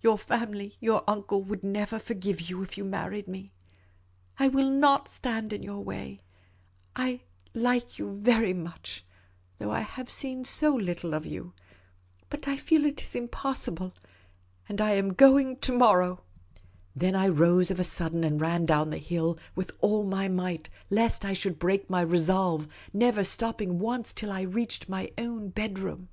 [0.00, 3.52] Your family, your uncle, would never forgive you if you married me.
[4.36, 6.20] I will not stand in your way.
[6.96, 7.06] I—
[7.54, 9.04] I like you very much,
[9.58, 11.52] though I have seen so little of you.
[12.28, 13.94] But I feel it is impossible—
[14.68, 16.24] and I am going to morrow."
[16.96, 20.68] Then I rose of a sudden, and ran down the hill with all my might,
[20.90, 26.08] lest I should break my resolve, never stopping once till I reached my own bedroom.